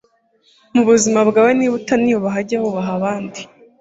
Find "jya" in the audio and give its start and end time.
2.47-2.57